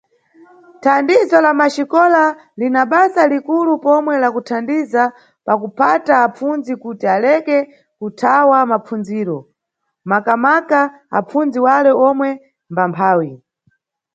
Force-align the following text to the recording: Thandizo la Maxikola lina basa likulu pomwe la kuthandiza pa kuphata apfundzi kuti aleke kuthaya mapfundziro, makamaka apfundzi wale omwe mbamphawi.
Thandizo 0.83 1.37
la 1.45 1.51
Maxikola 1.59 2.23
lina 2.59 2.81
basa 2.91 3.21
likulu 3.31 3.71
pomwe 3.85 4.13
la 4.23 4.29
kuthandiza 4.35 5.03
pa 5.45 5.53
kuphata 5.61 6.13
apfundzi 6.25 6.73
kuti 6.83 7.05
aleke 7.15 7.57
kuthaya 7.99 8.59
mapfundziro, 8.71 9.37
makamaka 10.09 10.79
apfundzi 11.19 11.59
wale 11.67 11.91
omwe 12.07 12.29
mbamphawi. 12.71 13.29